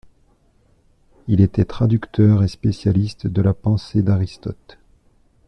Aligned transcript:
Il 1.27 1.41
était 1.41 1.63
traducteur 1.63 2.41
et 2.41 2.47
spécialiste 2.47 3.27
de 3.27 3.39
la 3.39 3.53
pensée 3.53 4.01
d'Aristote. 4.01 4.79